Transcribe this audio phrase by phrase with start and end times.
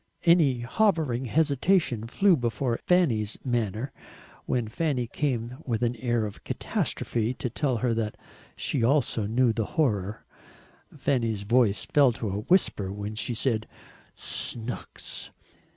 [0.23, 3.91] Any hovering hesitation flew before Fanny's manner,
[4.47, 8.17] when Fanny came with an air of catastrophe to tell that
[8.55, 10.25] she also knew the horror.
[10.91, 13.67] Fanny's voice fell to a whisper when she said
[14.15, 15.29] SNOOKS.